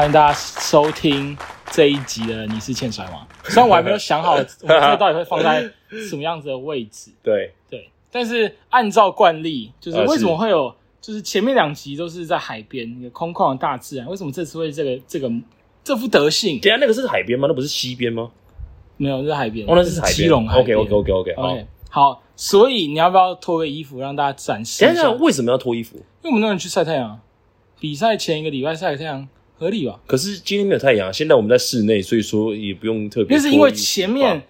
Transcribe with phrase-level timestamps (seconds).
[0.00, 1.36] 欢迎大家收听
[1.70, 3.26] 这一集的《你是欠甩吗》。
[3.52, 5.62] 虽然我还没有想好我个到底会放在
[6.08, 15.30] 什么样子的位置， 对，对，但是按照惯例，就是呃为什么是会有，就是前面两集都是在海边一个空旷的大自然，为什么这次会这个这个
[15.84, 16.58] 这副德性？
[16.60, 17.46] 等一下那个是海边吗？
[17.46, 18.30] 那不是西边吗？
[18.96, 20.16] 没有，是海边，哦，那是海边。
[20.16, 20.78] 基隆海 OK 边。
[20.78, 21.34] OK OK OK。
[21.36, 24.94] 好 OK，好，所以你要不要脱个衣服让大家展示一下？
[24.94, 25.96] 等一下，为什么要脱衣服？
[26.22, 27.18] 因为我们那人去晒太阳啊，
[27.78, 29.28] 比赛前一个礼拜晒太阳
[29.60, 30.00] 合理吧？
[30.06, 33.36] 可是今天没有太阳，现在我们在室内，所以说也不用特别。
[33.36, 34.42] 那是因为前面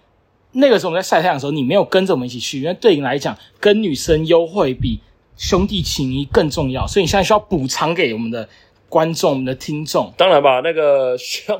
[0.53, 5.01] 那个时候我们在晒太阳的时候，你没有跟着我们一起去，因为对你来讲，跟女生幽会比
[5.35, 8.47] 兄弟情谊更重要，所以你现在需要补偿给我们的
[8.91, 10.11] 观众、我们的听众。
[10.17, 11.57] 当然吧，那个兄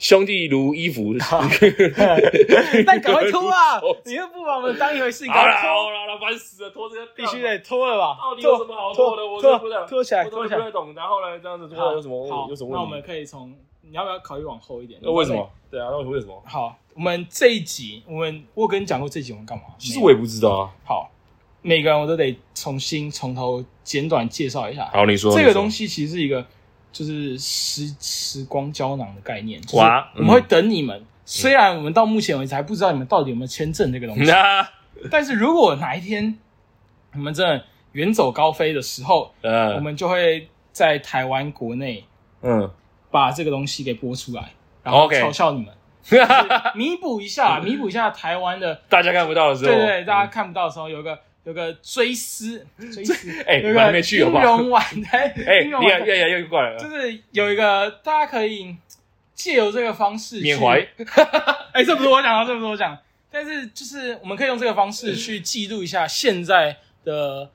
[0.00, 1.14] 兄弟如衣服。
[2.84, 3.80] 但赶快脱啊！
[4.04, 8.18] 你又不把我们当一回事，你好了好赶快脱，了，好了烦死了，脱这个必须得脱了吧？
[8.20, 9.24] 到底有什么好脱的？
[9.24, 10.58] 我脱都不脱起来，脱起来。
[10.58, 10.92] 不太懂。
[10.94, 12.76] 然后呢，这样子脱好，有什么好有什么问题？
[12.76, 14.98] 那我们可以从你要不要考虑往后一点？
[15.04, 15.48] 那为什么？？
[15.70, 16.42] 对啊，那为什么？
[16.44, 19.64] 好，我们这一集，我们我有跟你讲过这一集我们干嘛？
[19.78, 20.70] 其实我也不知道啊。
[20.84, 21.08] 好，
[21.62, 24.90] 每个人我都得重新从头简短介绍一下。
[24.92, 26.44] 好，你说这个东西，西其实是一个
[26.92, 31.04] 就是时时光胶囊的概念，就是哇我们会等你们。
[31.24, 34.68] 虽然我们到目前为止还不知道你们到底有没有签证这个东西，那
[35.10, 36.36] 但是如果哪一天
[37.14, 42.04] 你们真的远走高飞的时候，我呃们就会在台湾国内
[42.42, 42.68] 嗯，
[43.10, 45.72] 把这个东西给播出来，然后嘲笑你们，
[46.74, 58.76] 弥补一下，弥补一下台湾的大家看不到的时候，对对对，大家看不到的时候，有一个有个追思追思，哎还没去好音不好容晚台，哎，音容晚台你看越来越过来就，是有一个大家可以
[59.34, 60.78] 借由这个方式缅怀。
[61.72, 62.96] 哎，这不是我讲的，这不是我讲，
[63.30, 67.50] 但是就是我们可以用这个方式去记录一下现在的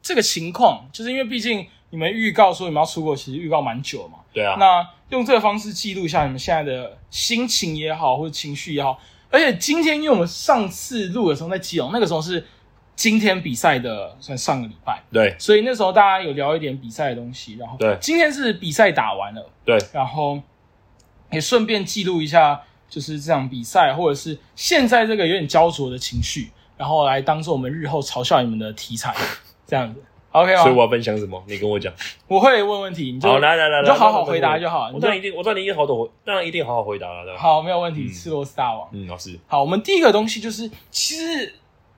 [0.00, 4.18] 这个情况，就是因为毕竟你们预告说你们要出国，其实预告蛮久了嘛。
[4.32, 9.00] 对啊，那用这个方式记录一下你们现在的心情也好，或者情绪也好。
[9.30, 12.46] 而且今天，因为我们上次录的时候在基隆，那个时候是
[12.96, 17.56] 今天比赛的，算上个礼拜，对所以那时候大家有聊一点比赛的东西。
[17.56, 20.40] 然后对今天是比赛打完了，对，然后
[21.30, 29.14] 也顺便记录一下，就是这场比赛，或者是现在这个有点焦灼的情绪，然后来当做我们日后嘲笑你们的题材，
[29.66, 30.02] 这样子
[30.32, 30.62] ，OK 吗？
[30.62, 31.42] 所以我要分享什么？
[31.46, 31.92] 你跟我讲。
[32.26, 37.40] 我会问问题，你就好，来来来来，你就好好回答就好我当然一定，我当然一定好好，当然一定好好回答了，对吧？
[37.40, 38.04] 好，没有问题。
[38.04, 38.88] 嗯吃螺丝大王。
[38.92, 41.54] 嗯，老师，好，我们第一个东西就是，其实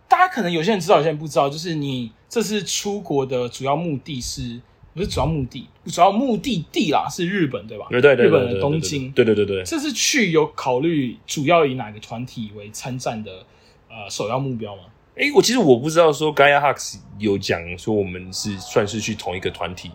[0.08, 4.60] 大家可能有些人知道，有些人不知道，就是你这次出国的主要目的是
[4.94, 5.68] 不是主要目的？
[5.86, 7.86] 主要目的地啦是日本，对吧？
[7.90, 9.10] 对对对，日本的东京。
[9.12, 13.44] 对对对对，这次去有考虑主要以哪个团体为参战的
[13.88, 14.82] 呃首要目标吗？
[15.14, 19.90] 哎，我其实我不知道说 Gaia Hux 有讲说我们是算是去同一个团体，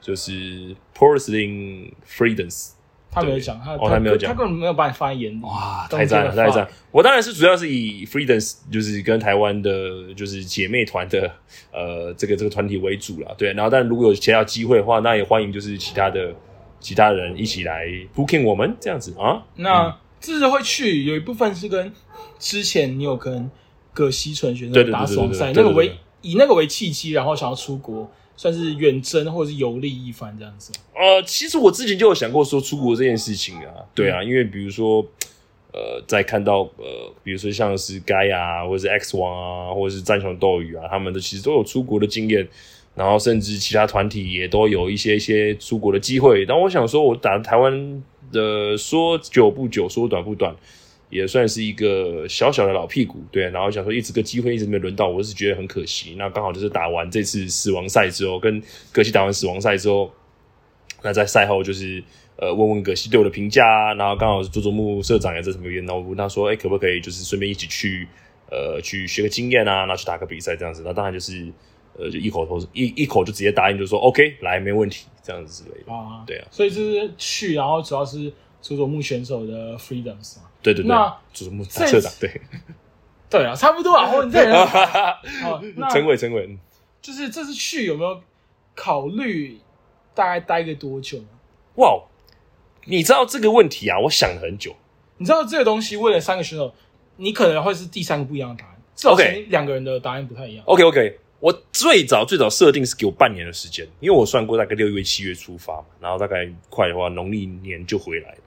[0.00, 2.70] 就是 Porcelain Freedoms。
[3.12, 5.38] 他没有讲，他哦他没有讲他根本没有把你放在眼里。
[5.42, 6.66] 哇，太赞了，太赞！
[6.90, 9.70] 我当然是主要是以 Freedoms，就是跟台湾的，
[10.16, 11.30] 就是姐妹团的
[11.70, 13.34] 呃这个这个团体为主啦。
[13.36, 16.34] 对，然后但如果有其他机会的话，那也欢迎就是其他的
[16.80, 17.86] 其他人一起来
[18.16, 19.42] booking 我们这样子啊。
[19.56, 21.92] 那这次会去有一部分是跟
[22.38, 23.50] 之前你有跟
[23.92, 30.72] 葛西纯选手打双赛，那个为以那个为契机，然后想要出国，算是远征或者是游历一番这样子。
[30.94, 35.04] 呃，其实我之前就有想过说出国这件事情啊，对啊，因为比如说，
[35.72, 42.46] 呃，在看到呃，比如说像是盖啊，或者是 X 王啊，或者是战雄斗鱼啊，他们的其实都有出国的经验，
[42.94, 46.44] 然后甚至其他团体也都有一些一些出国的机会。
[46.44, 50.54] 然后我想说，我打台湾的说久不久，说短不短。
[51.12, 56.14] 也算是一个小小的老屁股，对，然后想说一直个机会一直没轮到，我是觉得很可惜。
[56.16, 60.10] 那刚好就是打完这次死亡赛之后，跟葛西打完死亡赛之后，
[61.02, 62.02] 那在赛后就是
[62.36, 68.08] 呃问问葛西对我的评价啊，然后刚好是佐佐木社长也在这边，然后我问他说，哎、可不可以就是顺便一起去
[68.50, 70.82] 呃去学个经验啊，然后去打个比赛这样子。
[70.82, 71.46] 那当然就是
[71.98, 75.92] 呃就一口头一一口就直接答应，就说 OK 来没问题这样子之类的。
[75.92, 78.32] 啊，对啊，所以就是去，然后主要是
[78.62, 80.44] 佐佐木选手的 freedoms 嘛。
[80.62, 82.40] 对对对那，佐佐木这社长对，
[83.28, 84.06] 对啊，差不多啊。
[84.06, 84.54] 或 者你这人
[85.90, 86.56] 陈伟陈伟，
[87.02, 88.22] 就是这次去有没有
[88.74, 89.58] 考虑
[90.14, 91.28] 大概待个多久呢？
[91.74, 92.00] 哇，
[92.86, 94.76] 你知道这个问题啊，我想了很久。
[95.18, 96.72] 你知道这个东西为了三个选手，
[97.16, 98.76] 你可能会是第三个不一样的答案。
[98.94, 100.64] 至少前两个人的答案不太一样。
[100.66, 108.38] OK OK，我最早最早设定是给我半年的时间，因为我算过大概六月七月出发嘛，然后大概快的话农历年就回来了。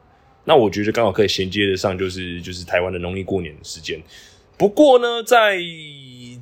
[0.46, 4.00] 那我觉得刚好可以衔接得上，就是就是台湾的农历过年的时间。
[4.58, 5.58] 不过呢，在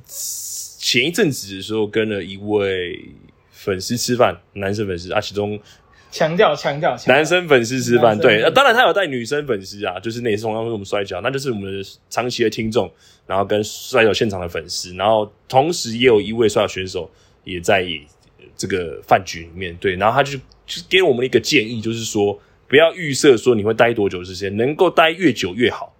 [0.06, 3.00] 前一阵子的时候，跟了一位
[3.50, 5.58] 粉丝吃饭，男生粉丝啊，其中
[6.12, 12.88] 强调强调，强男生粉丝吃饭，对，呃当然他有带女生粉丝啊，就是那也是同样是我们摔跤，那就是我们的长期的听众，
[13.26, 17.10] 然后跟摔跤现场的粉丝，然后同时也有一位摔跤选手
[17.42, 17.84] 也在
[18.56, 22.38] 这个饭局里面，对，然后他就就给我们一个建议，就是说
[22.74, 25.94] 不要预设说你会待多久的时间，能够待越久越好。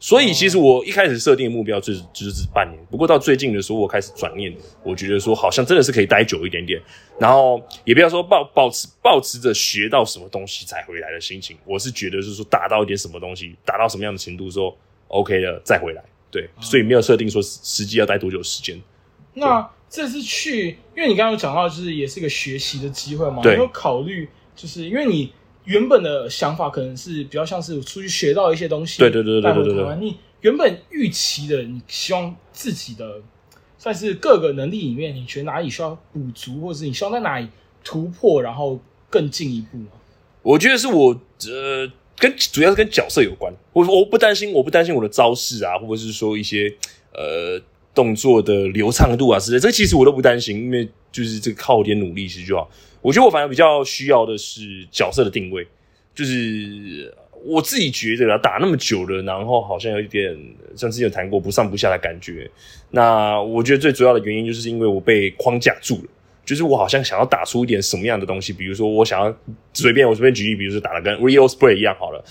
[0.00, 4.50] 所以其实我一开始设定的目标就是就是半年，不过到最近的时候，我开始转念，
[4.82, 6.80] 我觉得说好像真的是可以待久一点点，
[7.18, 14.74] 然后也不要说抱抱持抱持着学到什么东西才回来的心情，我是觉得就是说达到一点什么东西，达到什么样的程度说
[15.08, 18.80] OK 了再回来，对，所以没有设定说实实际要待多久时间。
[19.34, 24.26] 那这次去，因为你刚刚有讲到，就是也是一个学习的机会嘛，没有考虑，
[24.56, 25.30] 就是因为你
[25.64, 33.20] 原本的想法可能是比较像是出去学到一些东西，对对对对对对你原本预期的，你希望自己的
[33.78, 37.48] 算是各个能力里面，你觉得哪里需要补足，或者是你希望在哪里
[37.82, 38.78] 突破，然后
[39.08, 39.88] 更进一步吗？
[40.42, 41.18] 我觉得是我
[41.48, 43.52] 呃，跟主要是跟角色有关。
[43.72, 46.70] 我我不担心，我不担心我的招式啊，或者是说一些
[47.12, 47.58] 呃
[47.94, 52.68] 动作的流畅度啊之类，这其实我都不担心，因为就是这个靠一点努力其实就好。
[53.00, 55.66] 我觉得我反而比较需要的是角色的定位，
[56.14, 57.14] 就是
[57.44, 60.36] 我自己觉得啦，打那么久了，然后好像有一点
[60.74, 62.50] 像之前有谈过不上不下的感觉。
[62.90, 66.10] 那我觉得最主要的原因就是因为我被框架住了。
[66.44, 69.34] 就是我好像想要打出一点什么样的东西，比如说我想要
[69.72, 72.22] 随便我随便举例，比如说打的跟 Real Spray 一样好了。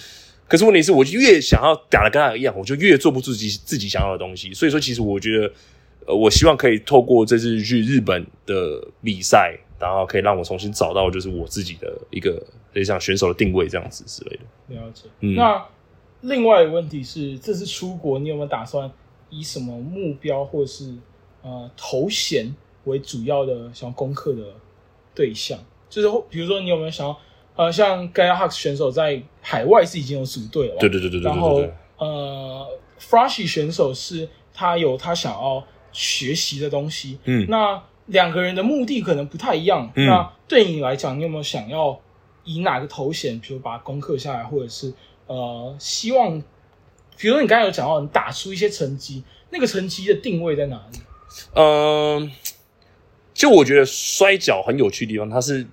[0.47, 4.53] 可是问题是，我就越想要打的跟他一样，我就越做不出自己自己想要的东西。
[4.53, 5.53] 所以说，其实我觉得，
[6.07, 14.75] 呃，我希望可以透过这次去日本的比赛，然后可以让我重新找到就是我自己的一个类似像选手的定位这样子之类的。
[14.75, 15.05] 了解。
[15.21, 15.65] 嗯那
[16.21, 18.89] 另外一个问题是，这次出国，你有没有打算
[19.29, 20.93] 以什么目标或是
[21.41, 22.53] 呃头衔
[22.85, 24.41] 为主要的想要攻克的
[25.15, 25.59] 对象？
[25.89, 27.17] 就是或比如说，你有没有想要
[27.55, 31.63] 呃，像 Gaia Hux 选手在海外是已经有组队了，对对对对对然后。
[31.97, 32.67] 呃
[32.97, 39.89] f r a s h y 选手是他有他想要学习的东西，嗯那两个人的目的可能不太一样。
[39.95, 41.99] 嗯那对你来讲，你有没有想要
[42.43, 44.93] 以哪个头衔，比如把它攻克下来，或者是
[45.27, 46.41] 呃，希望，
[47.17, 50.99] 比如说你刚才有讲到，你打出一些成绩，那个成绩的定位在哪里？
[51.55, 52.31] 嗯，
[53.33, 55.65] 就我觉得摔跤很有趣的地方，它是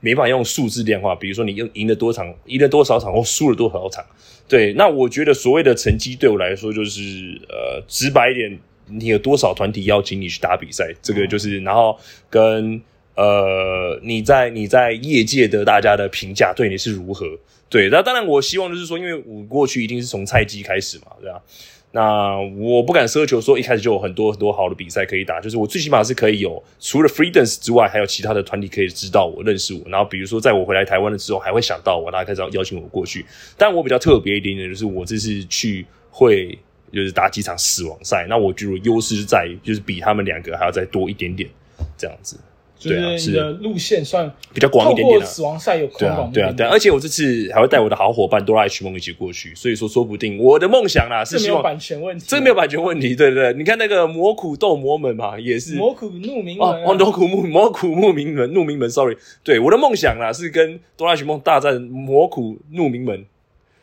[0.00, 4.04] 没办法用数字量化，比如说你赢赢了多场，赢了多少场或输了多少场。
[4.48, 11.98] 对，那我觉得所谓的成绩对我来说，就是呃，直白一点，你有多少团体邀请你去打比赛，这个就是，然后
[12.30, 12.80] 跟
[13.14, 17.26] 呃你在你在业界的大家的评价对你是如何。
[17.68, 21.42] 对，那当然我希望就是说，因为我过去一定是从菜鸡开始嘛，对吧、
[21.90, 29.80] 那我不敢奢求说一开始就有很多很多好的比赛可以打，就是我最起码是可以有除了 Freedance 之外，还有其他的团体可以知道我、认识我。
[29.88, 33.24] 然后比如说在我回来台湾的时候，还会想到我，大家开始邀请我过去。
[33.56, 36.58] 但我比较特别一点点，就是我这次去会
[36.92, 41.48] 就是打几场死亡赛，那我觉得优势是在于就是比他们两个还要再多一点点
[41.96, 42.38] 这样子，
[42.78, 43.30] 就对啊是是。
[43.30, 45.24] 你的路线算比较广一点点啊。
[45.24, 55.74] 死亡赛有对啊宽广，一对啊，对啊，而且我这次还会带我的好伙伴哆啦 A 梦一起过去，所以说说不定我的梦想啦是没有希望版权问题，这没有版权问题，对对对，你看那个魔苦斗魔门嘛，也是。
[55.74, 56.84] 魔苦怒鸣哦门啊。
[56.86, 63.24] 哦，魔苦木魔苦怒鸣门怒鸣门，sorry，对我的梦想啦是跟哆啦 A 梦大战魔苦怒鸣门，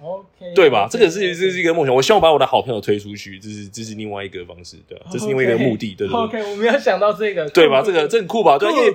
[0.06, 0.88] OK，对吧？
[0.90, 5.08] 这个是这是一个梦想，我希望把我的好朋友推出去，这是这是另外一个方式，对吧？
[5.12, 6.16] 这是另外一个目的，对对对。
[6.16, 7.82] OK，我没有想到这个，对吧？
[7.84, 8.58] 这个这很酷吧？
[8.60, 8.86] 对，因为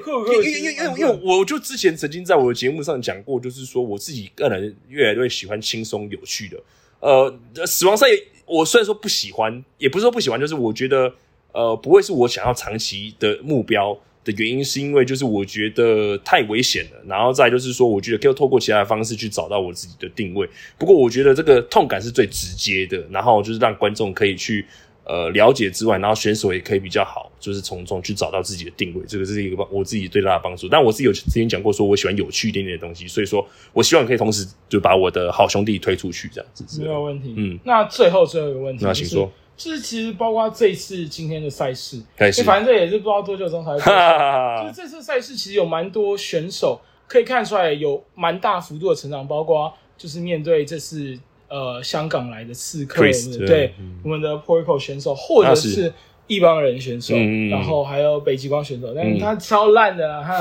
[0.61, 6.57] 因为因为我就之前曾经在我的节目上讲过，就是说我自己个人越来越喜欢轻松有趣的。
[7.01, 7.35] 呃，
[7.67, 8.07] 死亡赛
[8.47, 11.13] 我虽然说不喜欢，也不是说不喜欢，就是我觉得
[11.53, 20.49] 呃不会是我想要长期的目标的原因，是因为就是我觉得太危险了，然后再就是说，我觉得可以透过其他的方式去找到我自己的定位。
[20.79, 24.67] 不过我觉得这个痛感是最直接的，然后就是让观众可以去
[25.05, 30.69] 呃了解之外，然后选手也可以比较好，就是从中去找到自己的定位，这个是一个帮我自己最大的帮助。
[30.69, 36.83] 但我自己有之前讲过，说我喜欢有趣一点点的东西，所以说我希望可以同时就把我的好兄弟推出去，这样子。
[36.83, 37.33] 没有问题。
[37.37, 39.31] 嗯，那最后最后一个问题，那请说，就是
[39.61, 42.01] 其实包括这一次今天的赛事，
[42.45, 44.19] 反正这也是不知道多久中才会过哈去。
[44.19, 44.19] 哈
[44.63, 53.75] 哈就这次赛事其实有蛮多选手可以看出来有蛮大幅度的成长，包括就是面对这次呃香港来的刺客，Chris，对对？
[53.79, 54.01] 嗯。
[54.05, 55.93] 我们的 Porco 选手，或者是是。
[56.27, 59.19] 一帮人选手，嗯然后还有北极光选手，但是嗯。
[59.19, 60.39] 他超烂的啊，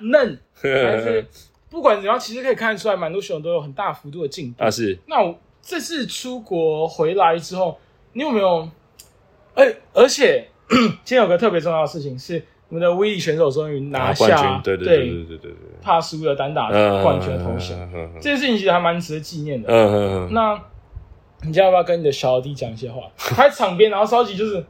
[0.12, 1.26] 嫩，但是
[1.70, 4.60] 不管怎样，其实可以看得出来，蛮多选手都有很大幅度的进步。
[4.62, 4.70] 啊。
[4.70, 4.98] 是。
[5.06, 7.78] 那我这次出国回来之后，
[8.12, 8.68] 你有没有？
[9.54, 10.48] 哎、而且
[11.04, 15.52] 今天有个特别重要的事情是，我们的威力选手终于拿冠下军，对对对对对对对，
[15.82, 17.76] 帕苏的单打嗯冠军的头衔。
[18.16, 19.68] 这件事情其实还蛮值得纪念的。
[19.68, 20.54] 嗯嗯，那
[21.42, 23.02] 你今天要不要跟你的小弟讲一些话？
[23.18, 24.64] 他在场边，然后超级就是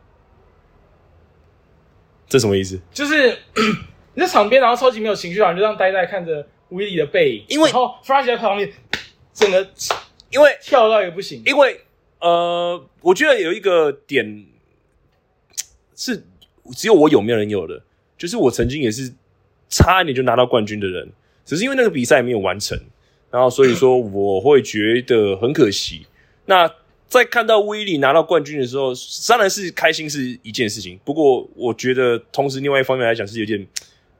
[2.27, 2.81] 这什么意思？
[2.93, 3.37] 就是
[4.15, 8.73] 你在场边，然后超级没有情绪啊，你就这样呆呆看着威力的背影，因为然后 Flash 在旁边，
[9.35, 9.69] 整个
[10.31, 11.43] 因为跳到也不行。
[11.45, 11.81] 因为
[12.21, 14.47] 呃，我觉得有一个点
[15.97, 16.23] 是
[16.77, 17.83] 只有我有没有人有的，
[18.19, 19.13] 就是我曾经也是
[19.69, 21.11] 差一点就拿到冠军的人，
[21.45, 22.79] 只是因为那个比赛没有完成，
[23.31, 26.07] 然后所以说我会觉得很可惜。
[26.47, 26.71] 那
[27.09, 28.93] 在看到威利拿到冠军的时候，
[29.29, 33.67] 当然是开心是一件事情，不过我觉得同时另外一方面来讲是有点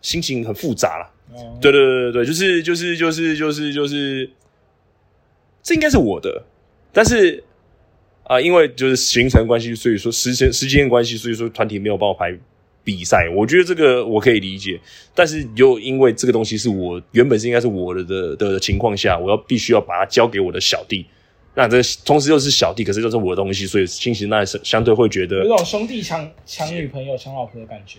[0.03, 1.11] 心情很复杂啦。
[1.33, 4.29] 哦对对对对对，就是就是就是就是就是，
[5.63, 6.43] 这应该是我的，
[6.93, 7.45] 但是
[8.31, 12.33] 啊、因为就是行程关系，所以说时间时间的关系，所以说团体没有帮我排
[12.85, 13.29] 比赛。
[13.35, 14.81] 我觉得这个我可以理解，
[15.13, 21.05] 但是又因为这个东西是我原本是应该是我的的的情况下，我要必须要把它交给我的小弟。
[21.57, 27.99] 那这同时又是小弟，可是又是我的东西，所以心情那是相对会觉得有种兄弟抢抢女朋友、抢老婆的感觉。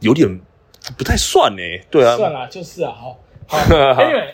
[0.00, 0.28] 有点
[0.98, 1.62] 不太算呢。
[1.92, 3.20] 对啊，算了，就是啊，好。
[3.52, 4.32] 好，Anyway，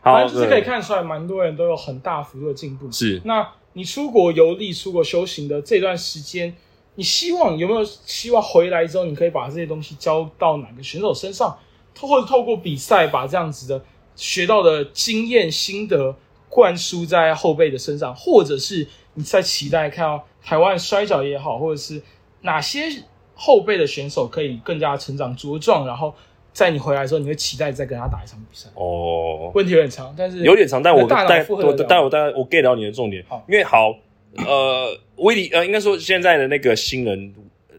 [0.00, 2.92] 好反正就是可以看出来，蛮多人都有很大幅度的进步。
[2.92, 6.56] 是那你出国游历、出国修行的这段时间，
[6.96, 11.58] 你希望有没有希望回来之后，你可以把这些东西交到哪个选手身上，
[11.94, 13.84] 透或者透过比赛把这样子的
[14.16, 16.16] 学到的经验心得
[16.48, 22.02] 灌输在后辈的身上，或者是你在期待看到台湾摔跤也好，或者是
[22.42, 26.14] 哪些后辈的选手可以更加成长茁壮，然后
[26.52, 28.68] 在你回来的时候，你会期待再跟他打一场比赛。
[28.74, 33.24] 哦，问题有点长，但是有点长，但我但我但我但我 get 到你的重点。
[33.28, 33.94] 好，因为好，
[34.36, 37.34] 呃，威利呃，应该说现在的那个新人，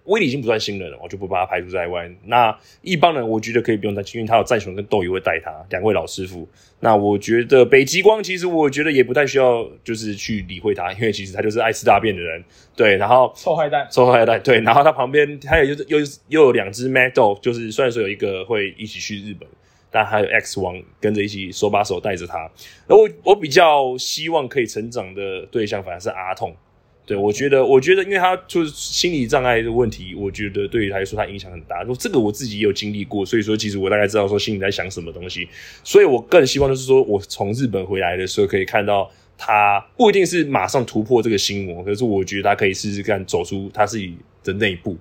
[0.05, 2.09] 威利已经不算新人了，我就不把他排除在外。
[2.25, 6.47] 那一帮人，我觉得可以不用担心，因为他有战雄跟斗鱼会带他两位老师傅。
[6.79, 12.43] 那我觉得北极光其实我觉得也不太需要就是去理会他，因为其实他就是爱吃大便的人，
[12.75, 13.87] 对，然后臭坏蛋。
[13.91, 19.47] 臭坏蛋对，然后他旁边他也又又又有两只 Mad Dog，就是虽然说有一个会一起去日本，
[19.91, 22.49] 但还有 X 王跟着一起手把手带着他。
[22.87, 26.55] 而我我比较希望可以成长的对象反而是阿痛。
[27.03, 31.83] 对，我觉得，我觉得，因为他就是心理障碍的问题，我觉得对于他来说，他影响很大。
[31.99, 35.49] 这个我自己也有经历过，所以说，其实我大概知道说心里在想什么东西。
[35.83, 44.95] 所以我更希望就是说我从日本回来的时候，可以看到他不一定是马上突破这个心魔，可是我觉得他可以试试看走出他自己的内部，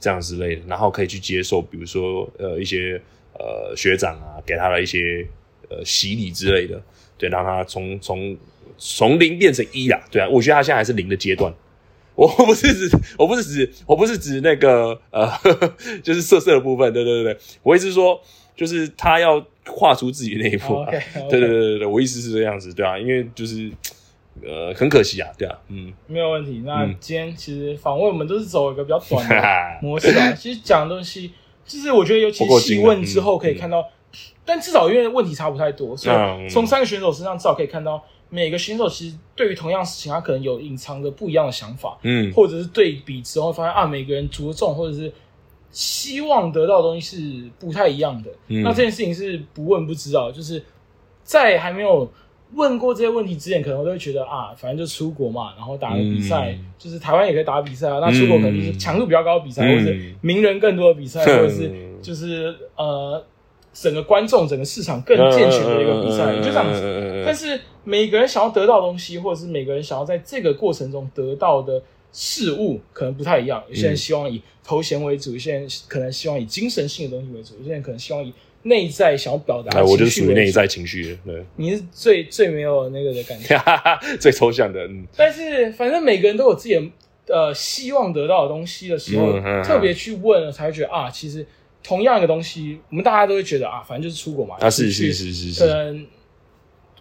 [0.00, 3.00] 这样之类的，然后可以去接受，比如说呃一些
[3.38, 5.26] 呃学长啊给他的一些
[5.70, 6.82] 呃洗礼之类的，
[7.16, 8.36] 对，让他从从
[8.78, 11.52] 从零变成一啦，对啊，我觉得他现在还是零的阶段。
[12.16, 15.28] 我不是指，我不是指，我不是指那个呃，
[16.00, 18.20] 就是色色的部分，对对对对，我意思是说，
[18.54, 23.68] 就是他要跨出自己那一步、 对对对对对，我意思是这样子，对啊，因为就是
[24.44, 26.62] 呃，很可惜啊，对啊，嗯，没有问题。
[26.64, 30.32] 那嗯今天其实访问我们都是走一个比较短的模式啊。
[30.34, 31.32] 其实讲的东西，
[31.66, 33.84] 就是我觉得尤其不够精啊细问之后可以看到，
[34.44, 45.12] 但至少因为问题差不太多，所嗯以从三个选手身上至少可以看到，每个选手其实对于同样事情，他可能有隐藏的不一样的想法，嗯，或者是对比之后发现啊，每个人着重或者是
[45.70, 48.30] 希望得到的东西是不太一样的。
[48.48, 50.60] 嗯那这件事情是不问不知道，就是
[51.22, 52.10] 在还没有
[52.54, 57.98] 问过这些问题之前，可能我都会觉得啊，反正就出国嘛，然后打个比赛，嗯就是台湾也可以打比赛啊。
[58.00, 61.72] 那出国可能就是强度比较高的比赛，嗯或者是名人更多的比赛，嗯 或者是
[62.02, 63.24] 就是呃
[63.74, 67.22] 整个观众、整个市场更健全的一个比赛，嗯就这样子。
[67.26, 73.62] 但是每个人想要得到的东西，或者是每个人想要在这个过程中得到的事物，可能不太一样。
[73.68, 83.58] 有些人希望以头衔为主，有些人可能希望以精神性的东西为主，有些人可能希望以内在想要表达哎，的我就属于内在情绪的，对，你是最最没有那个的感觉。
[83.58, 86.82] 哈哈哈，最抽象的，嗯，但是反正每个人都有自己的
[87.26, 91.44] 呃希望得到的东西的时候，特别去问了，才会觉得啊，其实
[91.84, 96.06] 同样一个东西，我们大家都会觉得啊，反正就是出国嘛，啊，是去是是是是，可能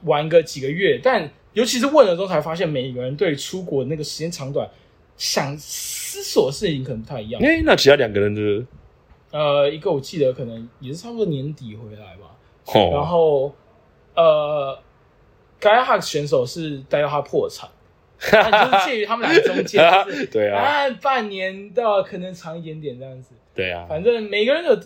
[0.04, 4.70] 玩个几个月，但尤其是问了之后，才发现每一个人对出国那个时间长短，
[5.16, 7.42] 想思索的事情可能不太一样。
[7.42, 8.66] 哎，那其他两个人的，
[9.32, 12.36] 呃，一个我记得可能也是差不多年底回来吧，
[12.66, 13.56] 哦，然后
[14.16, 14.78] 呃
[15.60, 17.70] g a i h a 选手是待到他破产，
[18.32, 23.32] 那就是介于他们两个中间， 就是对啊，啊半年到可能长一点点这样子。
[23.54, 24.82] 对啊，反正每个人的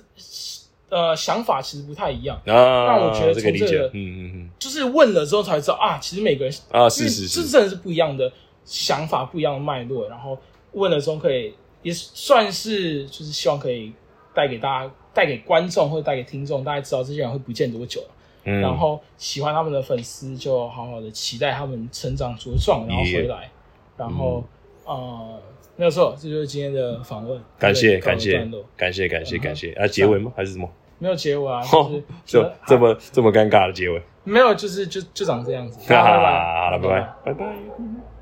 [0.89, 2.53] 呃想法其实不太一样，啊，
[2.87, 8.31] 那我觉得从这个，嗯嗯嗯，就是问了之后才知道啊，其实每个人啊，是是是，这真的是不一样的
[8.65, 10.09] 想法，不一样的脉络。
[10.09, 10.37] 然后
[10.73, 13.93] 问了之后可以也算是就是希望可以
[14.33, 18.07] 带给大家、带给观众或者带给听众，大家知道这些人会不见多久了。
[18.49, 23.51] 嗯，然后喜欢他们的粉丝就好好的期待他们成长茁壮，然后回来，
[23.97, 24.41] 然后、
[24.85, 25.39] 呃，
[25.75, 27.39] 没有错，这就是今天的访问。
[27.59, 28.37] 感谢感谢
[28.77, 29.85] 感谢感谢感谢啊！
[29.85, 30.31] 结尾吗？
[30.35, 30.69] 还是什么？
[30.99, 31.91] 没有结尾啊，哦
[32.25, 34.01] 就是就这么这么尴尬的结尾。
[34.23, 35.79] 没有，就是就就长这样子。
[35.93, 36.21] 好了，拜拜
[36.61, 38.16] 好了，拜拜，拜拜。